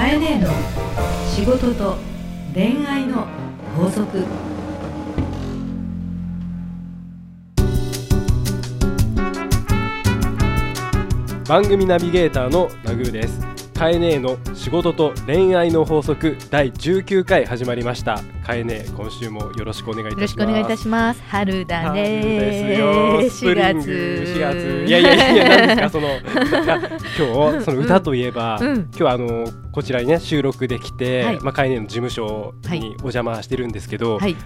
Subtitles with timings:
[0.00, 0.48] かえねえの
[1.28, 1.96] 仕事と
[2.54, 3.26] 恋愛の
[3.76, 4.24] 法則。
[11.46, 13.59] 番組ナビゲーターのラグーです。
[13.80, 18.20] カエネーの仕事と恋愛の法則第19回始まりました。
[18.44, 20.20] カエネー今週もよろしくお願いいたします。
[20.20, 21.22] よろしくお願いいたします。
[21.22, 23.30] 春だ春ねですよ。
[23.30, 24.84] スプリング4 4月。
[24.86, 25.88] いやいやいや何ですか？
[25.96, 26.08] その
[27.18, 28.74] 今日その歌といえば、うん。
[28.74, 31.38] 今日はあのこちらにね収録できて、はい。
[31.40, 34.36] まあカエネーの事務所にお邪魔してるんですけど、はい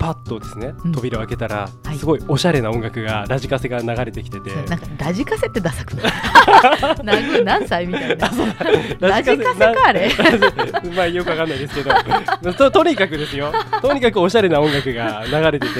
[0.00, 0.72] パッとですね。
[0.82, 0.92] うん。
[0.92, 1.98] 扉を開けたら、はい。
[1.98, 5.92] すごいおしゃれな音楽がラジカセが流れてきてて、なんかラジカセってダサく
[7.04, 7.44] ない？
[7.44, 8.30] 何歳みたいな？
[8.98, 10.10] ラジカセかあれ。
[10.96, 11.90] まあよくわかんないですけど。
[12.54, 13.52] ととにかくですよ。
[13.82, 15.70] とにかくおしゃれな音楽が流れてて。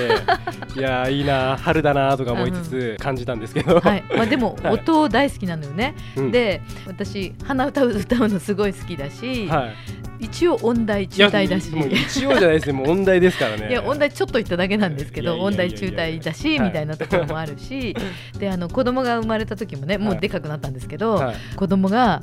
[0.77, 4.74] いやーいいな春だなとか思いつつ感じたんですけど、はい、まあ、でも はい。
[4.74, 6.30] 音大好きなのよね、うん。
[6.30, 9.74] で私鼻歌を歌うのすごい好きだし、はい、
[10.21, 11.71] 一応音大中大だし。
[11.71, 12.73] 一応じゃないですね。
[12.73, 13.71] もう音大ですからね。
[13.71, 16.68] いや音大ちょっと言っただけなんですけど音大中大だし、はい。
[16.68, 17.96] みたいなところもあるし。
[18.38, 21.37] であの子供が生まれた時もねもうでかくなったんですけど、はい。
[21.57, 22.21] 子供が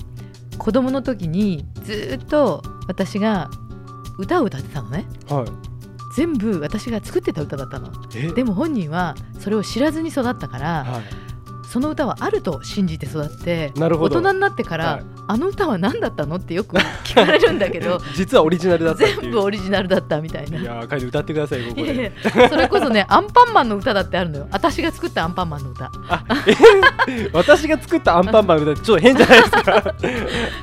[0.58, 3.50] 子供の時にずっと私が
[4.18, 5.06] 歌を歌ってたのね。
[5.30, 5.45] はい。
[6.16, 7.92] 全部私が作ってた歌だったの。
[8.16, 8.31] え？
[8.31, 11.27] でも本人はそれを知らずに育ったからはい
[11.68, 14.18] その歌はあると信じて育ってなるほど。
[14.20, 15.04] 大人になってから、はい。
[15.28, 20.59] あの歌は何だったのってよく聞かれるんだけど 実はオリジナルだった全部オリジナルだったみたいな。
[20.59, 22.14] いやー、書いて歌ってください、ここで。
[22.38, 24.48] やそれこそね アンパンマンの歌だってあるのよ。
[24.52, 25.92] 私が作ったアンパンマンの歌。
[26.08, 26.24] あ、
[27.08, 27.30] え？
[27.34, 29.62] 私が作ったアンパンマンの歌、ちょっと変じゃないですか？
[29.64, 29.94] だか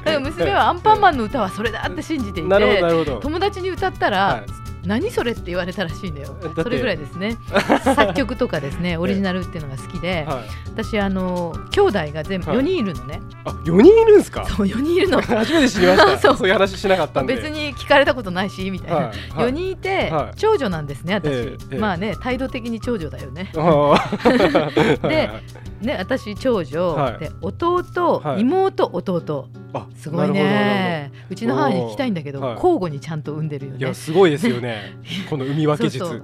[0.07, 3.17] ら娘はアンパンマンの歌はそれだって信じていなるほど、なて。
[3.21, 6.37] 友達に歌ったら、はい何それって言われたらしいんだよ。
[6.55, 7.37] それぐらいですね。
[7.83, 10.45] 作曲とかですね オリジナルっていうのが好きで、はい。
[10.75, 12.59] 私あの兄弟が全部はい。
[12.59, 14.45] 4人いるのね、あ、4人いるんですか？
[14.47, 15.21] そう4人いるの。
[15.23, 16.19] 初めて知りました。
[16.19, 16.37] そう。
[16.37, 17.35] そういう話しなかったんで。
[17.37, 19.05] 別に聞かれたことないしみたいな、はい。
[19.07, 19.49] はい。
[19.49, 20.37] 4人いて、はい。
[20.37, 21.79] 長女なんですね私、ええええ。
[21.79, 23.51] まあね態度的に長女だよね。
[25.03, 25.31] で
[25.81, 27.19] ね私長女、はい。
[27.19, 28.41] で弟、はい。
[28.41, 29.49] 妹弟。
[29.77, 31.11] あすごいね。
[31.31, 32.55] うちの母に聞きたいんだけど、はい。
[32.55, 33.79] 交互にちゃんと産んでるよね。
[33.79, 34.74] いや、すごいですよね。
[35.29, 36.23] この海分け術。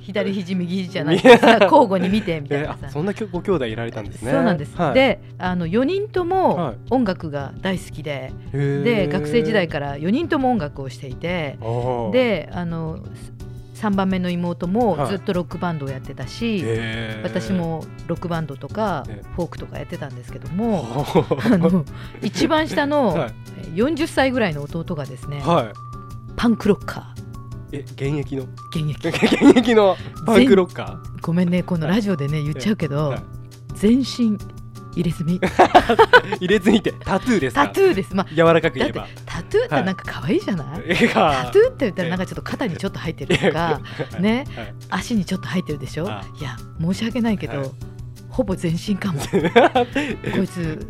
[0.00, 1.16] 左肘右肘じゃない。
[1.16, 4.32] 交互に見てみたいえなそんなご兄弟いられたんですね。
[4.32, 6.28] そうなんです、はい、であの4人とはい。
[6.28, 11.66] も音楽が大好きで、で学生時代から4人とも音楽をしていてら、
[12.12, 13.00] であの
[13.74, 15.08] 3番目の妹もはい。
[15.08, 17.26] ずっとロックバンドをやってたし、へー。
[17.26, 17.52] 私。
[17.52, 19.22] もロックバンドとかね。
[19.34, 21.84] フォークとかやってたんですけども、は あの
[22.22, 23.32] 一番下のはい。
[23.74, 25.42] 40歳ぐらいの弟がですね、い。
[26.36, 27.14] パンクロッカ
[27.72, 28.44] え、現役の？
[28.44, 29.08] ー現役。
[29.50, 33.22] 現役のパンクロッカごめんねこのラジオでね言っちゃうけど、はい。
[33.74, 34.36] 全身
[34.96, 35.38] 入れ墨。
[35.38, 35.96] ー
[36.40, 37.68] 入れずにてタトゥーですか？
[37.68, 38.14] タトゥーです。
[38.16, 39.02] まあ柔らかく言えば。
[39.02, 43.80] だってタトゥーってなんか可愛いじゃない、絵がタトゥーって言ったらなんかちょっと肩にちょっと入ってるとか
[44.18, 44.74] ねはい。
[44.90, 46.04] 足にちょっと入ってるでしょ？
[46.04, 46.08] い。
[46.08, 47.70] はや申し訳ないけど、はい。
[48.28, 49.20] ほぼ全身かも。
[50.34, 50.86] こいつ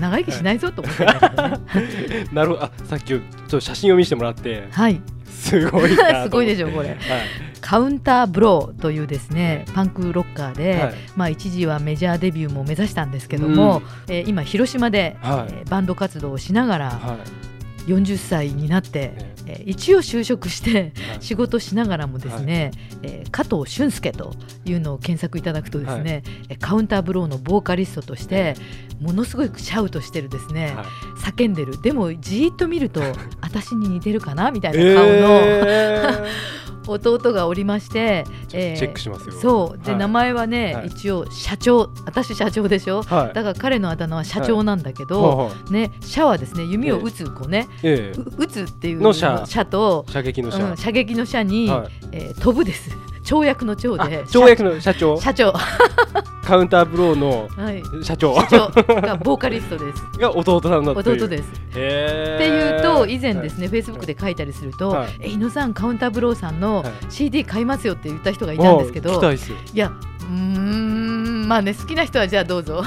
[0.00, 2.26] 長生きしないぞと思ってんだけどね。
[2.32, 2.64] なるほど。
[2.64, 4.68] あさっきちょっと写真を見せてもらって。
[4.70, 5.00] はい
[5.42, 6.90] すごいな すごいでししょこれ。
[6.90, 6.98] はい。
[7.60, 10.94] カウンターブローというですねパンクロッカーで、はい。
[11.16, 15.52] まあ一時はメジャーデビューも目指したんですけども、えー今広島で、はい。
[15.52, 17.18] えーバンド活動をしながらは
[17.86, 17.90] い。
[17.90, 21.18] 40歳になって、ねえー一応就職してはい。
[21.20, 22.70] 仕事しながらもですね、
[23.02, 24.34] えー加藤俊介と
[24.66, 28.54] いうのを検索いただくとですね、えーカウンターブローのボーカリストとして
[29.00, 30.86] ものすごいシャウトしてるですね、はい。
[31.32, 31.80] 叫んでる。
[31.82, 33.00] でもじーっと見ると
[33.40, 34.50] 私に似てるかな？
[34.50, 36.02] みたいな顔の、え
[36.84, 39.34] 弟がおりまして、ーチェックしますよ。
[39.40, 39.84] そう。
[39.84, 40.00] で、はい。
[40.00, 40.88] 名前はね、はい。
[40.88, 43.02] 一応社長私社長でしょ？
[43.02, 43.34] はい。
[43.34, 48.18] だから彼のあだ名は社長なんだけど、ね、社はですね弓を撃つ子ね、ええ。
[48.18, 49.04] う撃つっていうの
[49.40, 51.88] 社社と、射撃の射うん、射撃の射に、はい。
[52.12, 52.90] えー飛ぶです。
[53.22, 55.16] 跳躍の跳あで跳躍の社長。
[55.20, 55.52] 社社長、
[56.44, 58.34] カウンターブローのはい、社長。
[58.34, 58.68] 社長。
[59.00, 60.02] がボーカリストです。
[60.18, 61.44] が弟さんだ弟です。
[61.76, 65.08] へってーいうと以前ですね、フェイスブックで書いたりすると、はい。
[65.20, 66.92] え井野さんカウンターブローさんのはい。
[67.10, 69.38] CD 買いますよって言った人がいたんですけど、きたいい
[69.74, 72.82] やうーんまあね好きな人はじゃあどうぞ。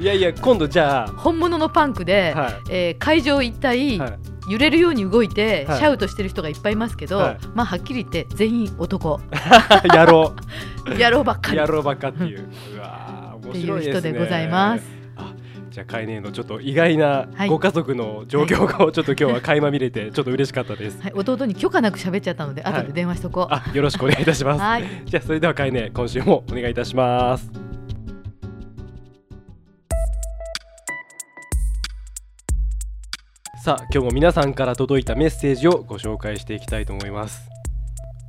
[0.00, 2.52] いやいや今度じゃ本物のパンクで、あはい。
[2.70, 4.18] えー会場一体、はい
[4.50, 5.78] 揺れるように動いて、はい。
[5.78, 7.38] シャウトしてる人がいっぱいいますけど、はい。
[7.54, 9.20] まあはっきり言って全員男。
[9.94, 10.34] やろ
[10.86, 11.58] 野郎ばっかうり。
[11.58, 12.44] やろうばっかっていう。
[12.74, 13.98] うわー面白いですね。
[13.98, 14.84] う人でございます。
[15.16, 15.32] あ
[15.70, 17.48] じゃあカイネーのちょっと意外なはい。
[17.48, 21.00] ご家族の状況がちょっと今日は垣間見れてちょっと嬉しかったです。
[21.00, 22.72] はい、弟に許可なく喋っちゃったので、はい。
[22.72, 23.54] 後で電話しとこう。
[23.54, 24.60] あよろしくお願いいたします。
[24.60, 27.59] はい、じゃあそれではカイネー今週もお願いいたします。
[33.62, 37.46] さあ今日も皆さんから届いたメッセージをご紹介していきたいと思います。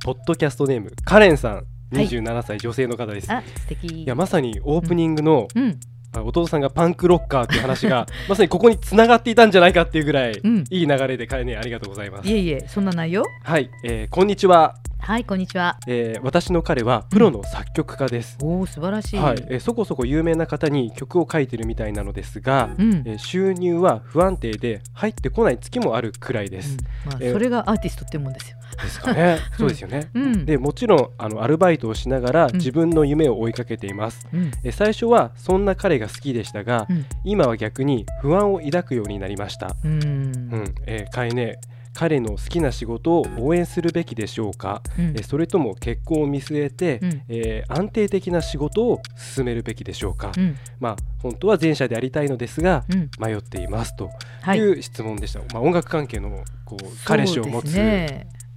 [0.04, 1.66] ポッドキャストネームカレンさん。
[1.92, 3.32] 27歳、女性の方です。
[3.32, 4.02] あ素敵。
[4.02, 5.80] いやまさにオープニングの、うん。
[6.14, 10.64] あ弟さんがパンクロッカーっていう話が まさにここに繋がっていたんじゃないかっていうぐらい、うん。
[10.68, 12.28] いい流れでかえねありがとうございます。
[12.28, 13.24] いえいえそんな内容？
[13.42, 15.78] はい、えーこんにちは、はいこんにちは。
[15.88, 26.76] えー私の彼はプロの作曲家です、おお素晴らしい、はい、えーそこそこ有名な方に曲を書いてるみたいなのですが、うん、えー収入は不安定で入ってこない月もあるくらいです、
[27.06, 27.10] うん。
[27.10, 28.56] まあ、えーそれがアーティストってもんですよ。
[28.80, 29.38] ですかね。
[29.58, 30.46] そうですよね、うん。
[30.46, 32.52] でもちろんあのアルバイトをしながらん。
[32.54, 34.52] 自分の夢を追いかけています、うん。
[34.62, 37.04] えー最初はそんな彼が好きでしたが、うん。
[37.24, 39.92] 今は逆に不安を抱くようになりました、うん。
[39.92, 40.74] うん。
[40.86, 41.58] えー、かえね
[41.94, 45.04] 彼の好きな仕事を応援するべきでしょうか、うん。
[45.04, 47.22] えーそれとも結婚を見据えて、うん。
[47.28, 50.56] えー安定的な仕事を進めるべきでしょうか、うん。
[50.80, 53.10] まあ本当は前者でありたいのですがうん。
[53.18, 54.10] 迷っていますと
[54.40, 54.58] はい。
[54.58, 57.76] いう質問でした、まあ、音楽関係のこう彼氏を持つ、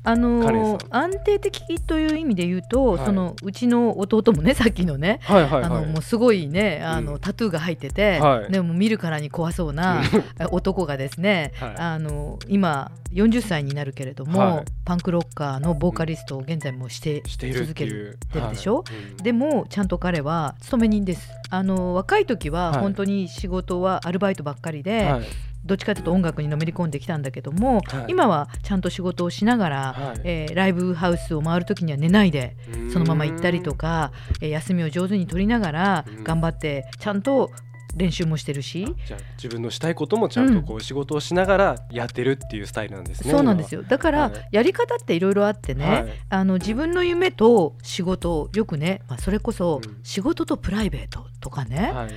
[0.06, 3.06] あのーさ安定的という意味で言うと、はい。
[3.06, 8.52] そのうちの弟もねさっきのね、はいはいあのはいもうすごいねあの、うんタトゥーが入ってて、はい。
[8.52, 10.02] でも見るからに怖そうな
[10.40, 11.76] え 男がですね、はい。
[11.78, 14.66] あの今40歳になるけれども、はい。
[14.86, 19.18] パンクロッカーのボーカリストを現在もして続けてるでしょ、はいうん。
[19.18, 21.30] でもちゃんと彼は勤め人です。
[21.50, 22.82] あの若い時ははい。
[22.82, 25.22] 本当に仕事はアルバイトばっかりで、はい
[25.66, 28.06] どっちかというと音楽にのめり込んできたんだけども、はい。
[28.10, 30.22] 今はちゃんと仕事をしながら、はい。
[30.24, 32.92] えーライブハウスを回る時には寝ないでうん。
[32.92, 36.24] そのまま行ったりとか、えー休みを上手に取りながらうん。
[36.24, 37.52] 頑張ってちゃんと
[37.96, 43.32] 練習もしてるし、じゃあ自分のしたいこともちゃんとこう仕事をしながらやってるっていうスタイルなんですね。
[43.32, 43.84] そうなんですよ。
[43.84, 44.48] だから、はい。
[44.52, 46.08] やり方っていろいろあってね、はい。
[46.30, 49.98] あの自分の夢と仕事をよくね、まあ、それこそうん。
[50.04, 52.10] 仕事とプライベートとかね、はい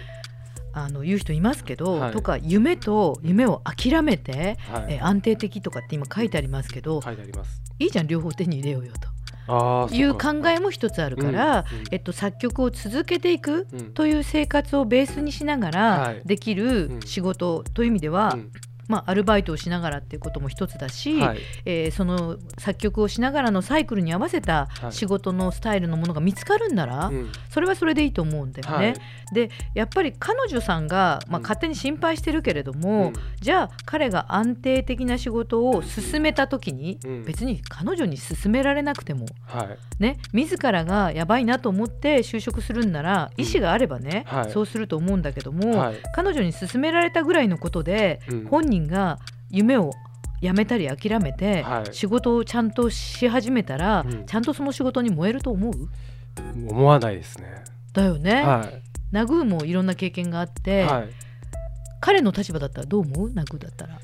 [0.84, 2.12] あの言う人いますけど、はい。
[2.12, 4.94] とか夢と夢を諦めて、はい。
[4.94, 7.62] えー安定的とかって今書いてありますけど、書いてあります。
[7.78, 9.08] いいじゃん両方手に入れようよと。
[9.94, 11.84] いう考えも一つあるから、うんうん。
[11.90, 13.80] えっと、作曲を続けていくうん。
[13.94, 16.22] という生活をベースにしながはらい。
[16.26, 17.00] できるうん。
[17.00, 18.52] 仕事という意味では、うん
[18.88, 21.38] まあ、アルバイトをしながらっていうことも一つだし、はい。
[21.64, 24.92] えーその作曲をしながらのサイクルに合わせたはい。
[24.92, 27.30] 仕事のスタイルのものが見つかるんなら、うん。
[27.50, 28.86] それはそれでいいと思うんだよね。
[28.88, 28.94] はい。
[29.34, 31.42] でやっぱり彼女さんが、まあ、うん。
[31.42, 33.12] 勝手に心配してるけれども、うん。
[33.40, 37.24] じゃあ彼が安定的な仕事を進めた時に、うん。
[37.24, 39.78] 別に彼女に進められなくてもはい。
[40.02, 43.44] ね自らがやばいなと思って就職するんならうん。
[43.44, 44.50] 意思があればね、はい。
[44.50, 45.96] そうすると思うんだけども、はい。
[46.14, 48.44] 彼女に勧められたぐらいのことで、うん。
[48.46, 49.18] 本人が
[49.50, 49.90] 夢を
[50.40, 51.94] やめたり諦めて、はい。
[51.94, 54.26] 仕事をちゃんとし始めたら、うん。
[54.26, 55.88] ちゃんとその仕事に燃えると思う？
[56.70, 57.64] 思わないですね。
[57.92, 58.82] だよね、はい。
[59.10, 61.08] ナグーもいろんな経験があって、はい。
[62.00, 63.32] 彼の立場だったらどう思う？
[63.32, 63.98] ナグーだったら。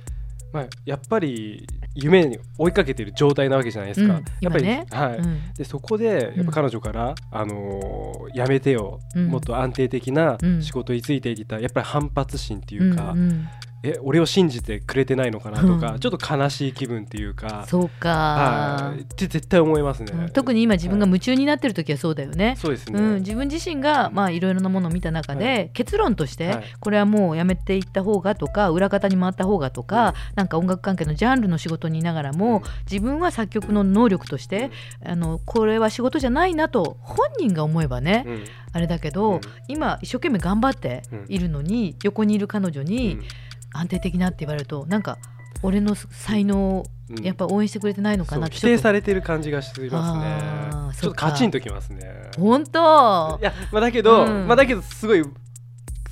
[0.52, 4.14] まあやっぱり夢に追いかけてる状態なわけじゃないですか。
[4.16, 4.24] うん。
[4.40, 4.86] やっぱり今ね。
[4.90, 5.18] はい。
[5.18, 5.52] うん。
[5.56, 9.28] でそこでやっぱ彼女から、あのーやめてよ、うん。
[9.28, 10.60] もっと安定的なうん。
[10.60, 13.48] 仕事についていたやっぱり反発心っていうか、うんうん
[13.86, 16.00] え俺を信じてくれてないのかなとか、うん。
[16.00, 20.30] ちょっと悲しい気分っていうか、そうか、はい、って絶対思いますね、うん。
[20.30, 22.54] 特に今自分が夢中になってる時はそうだよね。
[22.56, 25.70] そうですね、うん、自分自身がまあいろいろなものを見た中で、はい。
[25.74, 26.64] 結論として、はい。
[26.80, 32.62] これはもうやめていった方がとか裏方に回った方がとか、なんか音楽関係のジャンルの仕事にいながらも、うん。
[32.90, 34.70] 自分は作曲の能力として、
[35.04, 38.44] あのこれは仕事じゃないなと本人が思えばね、うん。
[38.72, 39.40] あれだけど、うん。
[39.68, 43.18] 今一生懸命頑張っているのに、横にいる彼女に、
[43.74, 45.18] 安定的なって言われるとなんか
[45.62, 46.84] 俺の才能
[47.22, 50.94] やっぱ応援してくれてないのかなってちょっと否定されてる感じがしますね。
[51.00, 52.30] ちょっとカチンときますね。
[52.38, 53.38] 本当？
[53.40, 54.46] いやまあだけど、うん。
[54.46, 55.22] まあだけどすごい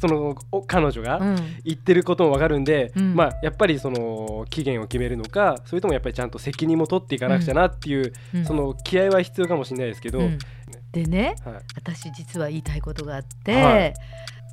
[0.00, 1.36] そのお彼女がうん。
[1.64, 3.14] 言ってることもわかるんで、うん。
[3.14, 8.44] まあやっぱりその期限を決めるのかそれともやっぱりちゃんと責任も取っていかなくちゃなっていう、うん。
[8.44, 10.38] その気合は必要かもしれないですけど、うん。
[10.92, 11.54] でねはい。
[11.76, 13.94] 私実は言いたいことがあって、はい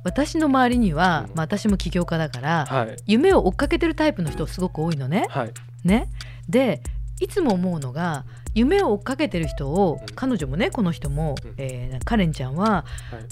[0.04, 1.36] 私の周りには、うん。
[1.36, 2.96] まあ、私も起業家だから、はい。
[3.06, 5.26] 夢を追っかけてるタイプの人すごく多いのね。
[5.28, 5.52] はい。
[5.84, 6.08] ね。
[6.48, 6.82] で
[7.20, 10.06] いつも思うのが夢を追っかけてる人を、うん。
[10.14, 11.54] 彼女もねこの人も、うん。
[11.58, 12.84] えーカレンちゃんははい。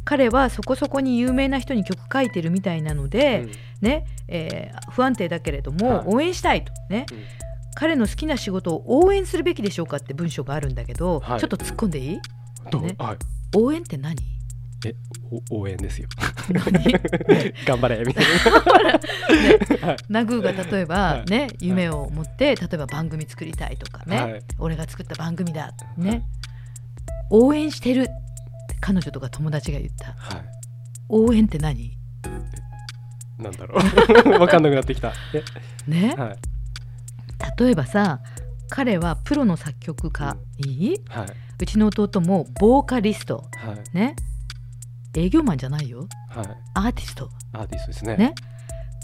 [0.04, 3.50] 彼はそこそこに有名な人に曲書いてるみたいなので、うん。
[3.80, 6.06] ねえー不安定だけれども、はい。
[6.06, 6.72] 応援したいと。
[6.90, 7.18] ね、うん。
[7.74, 11.40] 彼の好きな仕事を応援するべきでしょうかって文章があるんだけど、はい。
[11.40, 12.08] ちょっと突っ込んでいい？
[12.12, 12.94] ね。
[12.98, 13.16] はい。
[13.56, 14.16] 応援って何？
[14.86, 14.94] え
[15.50, 16.08] お応援ですよ。
[16.50, 16.92] 何
[17.66, 18.24] 頑張れみたい
[19.80, 19.96] な、はい。
[20.08, 21.24] ナグーが例えばはい。
[21.24, 24.42] ね、夢を持って例えば番組作りたいとかね、はい。
[24.58, 25.72] 俺が作った番組だ。
[25.96, 26.22] ね、はい。
[27.30, 28.12] 応援してるって
[28.80, 30.12] 彼女とか友達が言った。
[30.12, 30.44] はい。
[31.08, 31.96] 応援って何？
[33.38, 33.80] なんだろ
[34.28, 34.30] う。
[34.38, 35.12] わかんなくなってきた。
[35.34, 35.42] え。
[35.90, 36.36] ね、はい。
[37.58, 38.20] 例えばさ
[38.70, 41.26] 彼はプロの作曲家、いいはい。
[41.60, 43.48] うちの弟もボーカリスト。
[43.56, 43.96] はい。
[43.96, 44.14] ね
[45.14, 46.08] 営業マンじゃないよ。
[46.28, 46.46] はい。
[46.74, 47.30] アーティスト。
[47.52, 48.16] アーティストですね。
[48.16, 48.34] ね。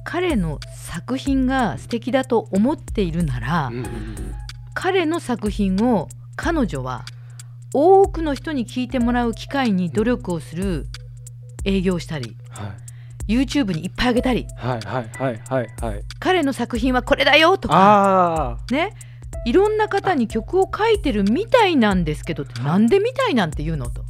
[0.04, 4.34] 彼の作品が素敵だと思っているなら、うんうんうん
[4.76, 7.04] 彼の作品を彼女は
[7.72, 10.88] 多くの人に聞いてもらう機会に努力をする
[11.64, 12.74] 営業をしたりは
[13.28, 13.36] い。
[13.36, 14.46] YouTube にいっぱいあげたり。
[14.56, 16.04] はいはいはいはいはい。
[16.18, 18.92] 彼の作品はこれだよとかあね。
[19.46, 24.03] いろんな方に曲を書いてるみたいなんですけどってなんでみたいなんて言うのと、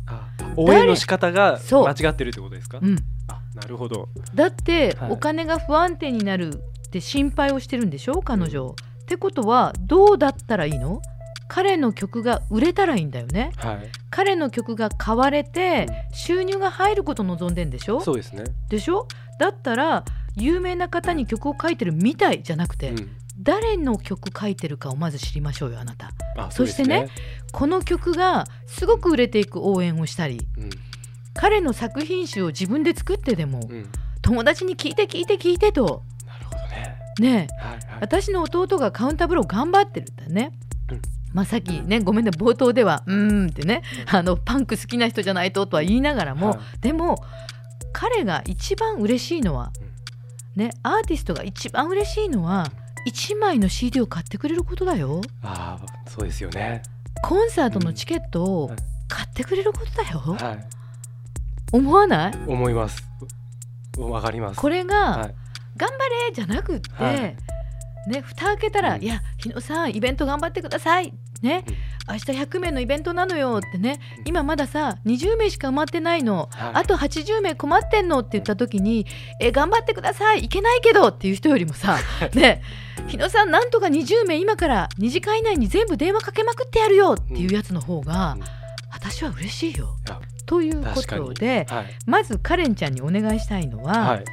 [0.57, 2.79] 応援の仕方が間違ってるってことですか？
[2.83, 2.97] うん、
[3.29, 4.09] あなるほど。
[4.35, 5.11] だってはい。
[5.13, 8.23] お金が不安定になるって心配をしてるんでしょ？
[8.23, 8.75] 彼女。
[9.03, 11.01] ってことはどうだったらいいの？
[11.47, 13.53] 彼の曲が売れたらいいんだよね。
[13.57, 13.91] はい。
[14.11, 18.01] 彼の曲が買われて収入が入ることを望んでんでしょ？
[18.01, 18.45] そうですね。
[18.71, 19.07] でしょ？
[19.39, 20.05] だったら
[20.37, 23.11] 有名な方に曲を書いてるみたいじゃなくて、うん
[23.45, 26.11] 誰の曲書いてるかをまず知りましょうよあなた。
[26.37, 27.09] あそしてね
[27.53, 30.83] この曲がすごく売れていく応援をしたりそうですね
[31.35, 33.77] 彼の作品集を自分で作ってでも、うん。
[33.77, 33.91] うん
[34.25, 36.03] 友達に聞いて聞いて聞いてと。
[36.27, 36.97] なるほどね。
[37.21, 37.49] ね。
[37.51, 37.81] えはいはい。
[38.01, 40.53] 私の弟がカウンターブロー頑張ってるんだね。
[40.91, 41.03] うん。
[41.35, 46.59] まあさっきねごめんね冒頭では「うーん」ってねあのパンク好きな人じゃないととは言いながらも、はい。
[46.81, 47.23] でも
[47.93, 49.73] 彼が一番嬉しいのは、
[50.57, 52.73] ねアーティストが一番嬉しいのは
[53.07, 55.21] 1枚の CD を買ってくれることだよ。
[55.43, 56.83] ああそうですよね。
[57.23, 58.79] コンサートのチケットをはい。
[59.07, 60.67] 買ってくれることだよ、はい。
[61.73, 62.35] 思わない？
[62.47, 63.05] 思います。
[63.99, 64.61] わかります。
[64.61, 65.35] これが、はい。
[65.77, 65.97] 頑張
[66.29, 67.37] れじゃなくって、はい。
[68.09, 69.03] ね蓋開けたら、うん。
[69.03, 71.13] いや日野さんイベント頑張ってください。
[71.43, 71.65] ね、
[72.09, 74.01] 明日100名のイベントなのよってね。
[74.19, 74.29] うん。
[74.29, 76.73] 今まださ20名しか埋まってないの、はい。
[76.75, 79.07] あと80名困ってんのって言った時に
[79.41, 80.45] え頑張ってください。
[80.45, 81.99] いけないけどっていう人よりもさ
[82.35, 82.63] ね。
[83.07, 88.43] 日野さんなんとか20名今から2時間以内に全部電話かけまくってやるよっていうやつの方が、うん。
[88.93, 89.97] 私は嬉しいよ。
[90.47, 91.87] ということではい。
[92.07, 94.25] まずカレンちゃんにお願いしたいのは、はい。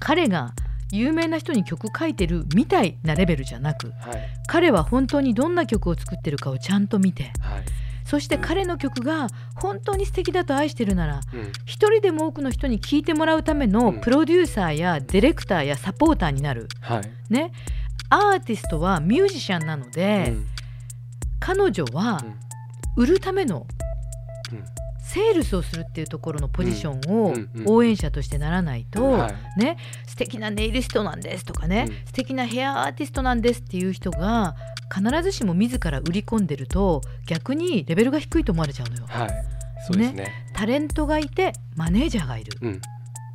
[0.00, 0.52] 彼が
[0.98, 4.28] 有名な人に曲書いてるみたいなレベルじゃなくはい。
[4.46, 7.64] 彼は本当にどんな曲を作ってるかをちゃんと見てはい。
[8.04, 11.52] そして彼の曲が本当に素敵だと愛してるならうん。
[11.64, 14.00] 一人でも多くの人に聴いてもらうためのうん。
[14.00, 16.68] プロデューサーやディレクターやサポーターになる。
[16.80, 17.32] はい。
[17.32, 17.52] ね。
[18.10, 20.46] アーティストはミュージシャンなので、うん。
[21.40, 22.22] 彼女は
[22.96, 23.83] 売るためのうん
[25.14, 29.60] セールスをするっていうところのポジションをうんうんうん応援者としてならないと、はい。
[29.60, 29.76] ね
[30.08, 31.94] 素敵なネイリストなんですとかね、うん。
[32.06, 34.56] 素敵なヘアアーティストなんですっていう人が
[34.92, 39.06] 必ずしも自ら売り込んでると逆にレベルが低いと思われちゃうのよ。
[39.08, 39.30] はい。
[39.86, 40.32] そうですね。
[40.52, 42.80] タレントがいてマネージャーがいる、うん。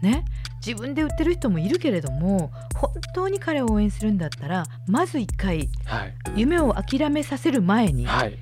[0.01, 0.25] ね。
[0.65, 6.13] 自分で売ってる人もいるけれども本当に彼を応援するんだったらまず一回はい。
[6.35, 8.37] 夢を諦めさせる前に、はい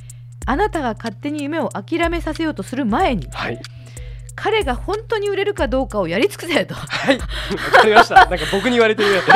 [0.47, 3.61] あなたが勝手に夢を諦めさせようとする前にはい。
[4.39, 6.75] 彼が本当に売れるかどうかをやり尽くせと。
[6.75, 7.17] はい。
[7.17, 8.27] わかりました。
[8.27, 9.27] なんか僕に言われてるやつ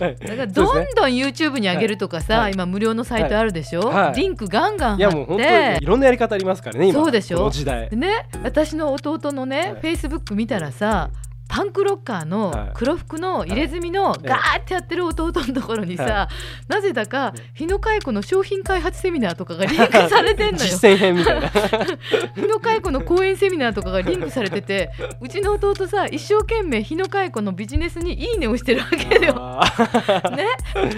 [0.00, 0.16] はい。
[0.16, 2.52] だからどんどん YouTube に上げるとかさ、はい。
[2.52, 4.14] 今無料のサイトあるでしょ、はい。
[4.14, 7.00] リンクガンガンいやもう貼っ本当てにいろんなやり方ありますからね今。
[7.00, 7.38] そうでしょ？
[7.38, 7.90] この時代。
[7.90, 9.94] でね私の弟のね、はい。
[9.94, 11.10] Facebook 見たらさ
[11.52, 12.70] パンクロッカーのはい。
[12.72, 16.28] 黒服の入れ墨のガーってやってる弟のところにさ、は
[16.66, 20.64] なぜだか日野佳代子の商品開発セミナーとかがリンクされてんのよ。
[20.72, 21.48] 実践編みたいな。
[22.34, 24.90] 日野佳代子の講演セミナーとかがリンクされてて
[25.20, 29.34] うちの弟さ一生懸命日野佳代子のビジネスにいいねをしてるわけよ。
[29.36, 30.36] あー。
[30.36, 30.46] ね、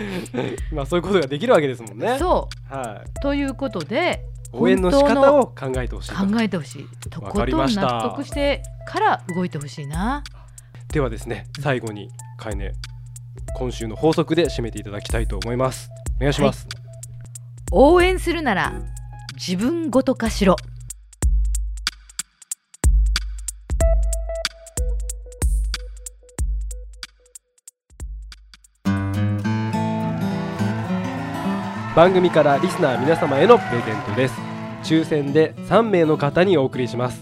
[0.73, 2.16] まあそういうことができるわけですもんね。
[2.16, 2.75] そう。
[2.75, 3.20] はい。
[3.20, 6.16] ということで応援の仕方を考えてほしいと。
[6.16, 7.11] 考えてほしい。
[7.11, 10.23] とわことん納得してから動いてほしいな
[10.94, 12.08] ではですね最後に
[12.38, 12.72] かえね
[13.56, 15.90] 今週の法則で締めていただきたいと思います。
[16.18, 16.68] お願いします、
[17.72, 18.72] 応援するなら
[19.34, 20.54] 自分ごと化しろ。
[31.96, 34.34] 番組からリスナー皆様へのプレゼントです。
[34.84, 37.20] 抽選で3名の方にお送りします。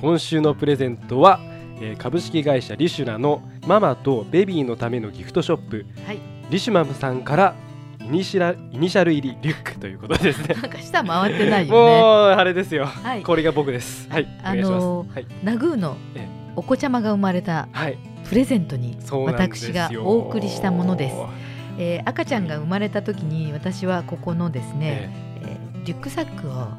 [0.00, 1.40] 今週のプレゼントは、
[1.80, 6.18] えー株式会社リシュラのママとベビーのためのギフトショップはい。
[6.50, 7.54] リシュマムさんから
[8.00, 10.54] イニシライニシャル入りリュックということですね。
[10.62, 11.80] なんか下回ってないよね。
[12.00, 12.86] もうあれですよ。
[12.86, 13.22] はい。
[13.22, 14.08] これが僕です。
[14.10, 14.26] はい。
[14.44, 16.38] おあのーはい、ナグーのええ。
[16.56, 21.16] お子ちゃまが生まれたはい、プレゼントに私がお送りしたものです、
[21.78, 25.78] えー赤ちゃんが生まれた時に私はここのですね、ええ。
[25.78, 26.76] ーリュックサックをは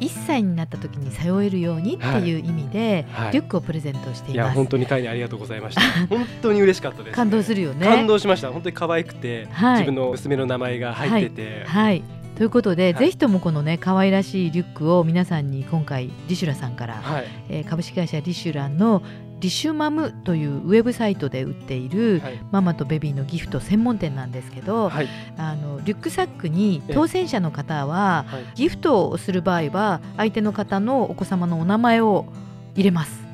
[0.00, 3.32] 1歳になった時に背負えるようにっていう意味で、はい。
[3.32, 4.54] リュックをプレゼントしています。
[4.54, 5.80] 本当に会にありがとうございました。
[6.08, 7.86] 本当に嬉しかったです感動するよね。
[7.86, 8.50] 感動しました。
[8.50, 9.80] 本当に可愛くて、はい。
[9.80, 12.02] 自分の娘の名前が入ってて、はい
[12.36, 13.04] ということで、はい。
[13.06, 17.24] ぜひともこのね可愛らしいリュックを皆さんに今回リシュラさんから、はい。
[17.48, 19.02] えー株式会社リシュラの
[19.40, 22.40] リシュマムというウェブサイトで売っている、はい。
[22.52, 25.08] ママとベビーのギフト専門店なんですけど、はい。
[25.38, 26.94] あのリュックサックにええ。
[26.94, 28.44] 当選者の方ははい。
[28.54, 32.26] ギフトをする場合は相手の方のお子様のお名前を
[32.74, 33.25] 入れます。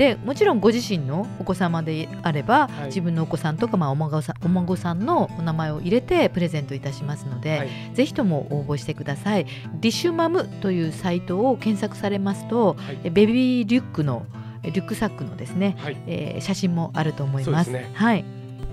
[0.00, 2.86] はいでもちろんご自身のお子様であれば、はい。
[2.86, 7.68] 自分のお子さんとか、まあ、お孫さんお孫さんのお名前を入れてプレゼントいたしますので、はい。
[7.92, 9.46] ぜひとも応募してください。
[9.78, 12.98] リシュマムというサイトを検索されますと、はい。
[13.04, 14.24] えベビーリュックの
[14.62, 15.96] えリュックサックのですね、はい。
[16.06, 17.66] えー写真もあると思います。
[17.66, 17.90] すね。
[17.92, 18.24] はい、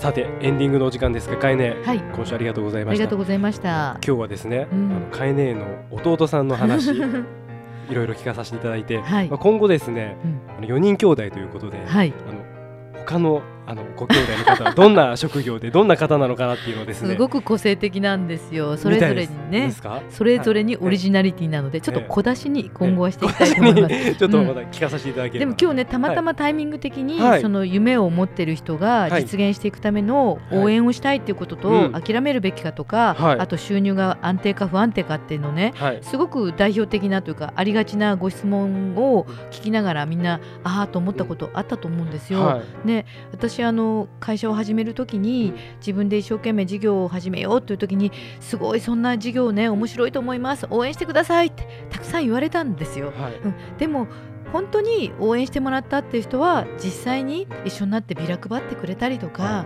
[0.00, 3.02] さてエンディングのお時間ですがかえねはい、今週ありがとうございました。
[3.02, 3.98] ありがとうございました。
[4.02, 4.96] 今日はですね、うん。
[4.96, 9.28] あのカエネの弟さんの話 いろいろ聞かさせていただいて、はい。
[9.28, 10.40] まあ、今後ですねうん。
[10.56, 18.76] あの4人兄弟ということで、はい、あの他のあのご兄弟の方はどんな職業でどんな方なのかなっていうのをですねすごく個性的なんですよ。
[18.76, 19.72] それぞれにね。
[20.10, 23.94] それぞれにオリジナリティなので、ちょっと小出しに今後はしていきたいと思います。
[23.94, 27.40] え えちょっとまた聞かさせていただければ、でも今日ねたまたまタイミング的に、はい。
[27.40, 29.22] その夢を持ってる人がはい。
[29.22, 31.92] 実現していくための応援をしたいっていうことと、うん。
[31.92, 33.38] 諦めるべきかとか、はい。
[33.40, 35.98] あと収入が安定か不安定かっていうのねはい。
[36.02, 42.40] すごく代表的なというかありがちなご質問を聞きながらみんなああと思ったことあったと思うんですよ。
[42.40, 42.86] はい。
[42.86, 50.66] ね、私あの会社を始める時に自分で一生懸命事業を始めようという時にすごいそんな事業ね面白いと思います。
[50.70, 53.12] 応援してくださいってたくさん言われたんですよ。
[53.16, 53.34] はい。
[53.34, 54.06] うん、でも
[54.52, 59.64] 本当に応援してもらったっていう人は実際に一緒になってビラ配ってくれたりとか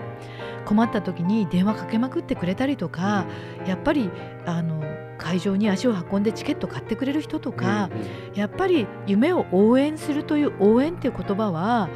[0.67, 3.27] 困った時に電話かけまくってくれたりとか
[3.67, 4.11] やっぱり
[4.47, 4.83] あの
[5.19, 7.89] 会場に足を運んでチケット買ってくれる人とか、
[8.35, 11.89] やっぱり夢を応援するという応援っていう言葉は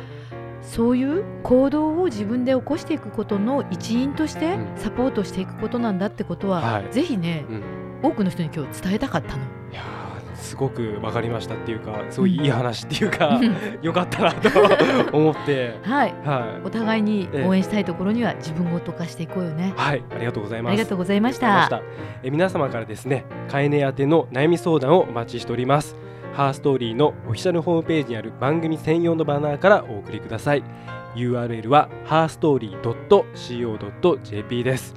[0.63, 7.63] そういう行動を自分で起こしていくことの一員としてうんサポートしていくことなんだってことは、はいぜひね、うん
[8.01, 9.43] 多くの人に今日伝えたかったの。
[9.73, 13.41] いやーすごくわかりましたっていうかすごいいい話っていうか、
[13.83, 14.49] よかったなと
[15.17, 19.75] 思ってはいはいお互いに応援したいところには自分ごと化していこうよね。
[19.77, 20.73] はい、ありがとうございます。
[20.73, 21.15] ありがとうござ。
[21.15, 21.83] いました
[22.23, 25.97] え皆様からですね、かえね宛ての悩み相談をお待ちしております。
[26.35, 30.63] ハーストーリーのオフィシャルホームページにある番組専用のバナーからお送りください。
[31.15, 34.95] URL は herstory.co.jp です。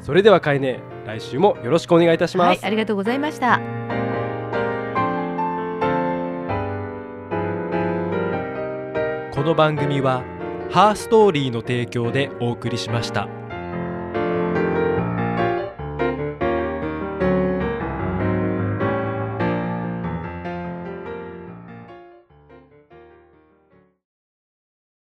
[0.00, 2.48] それではかえね、来週もよろしくお願いいたします。
[2.48, 3.60] はい、ありがとうございました。
[9.34, 10.22] この番組は
[10.70, 13.43] ハーストーリーの提供でお送りしました。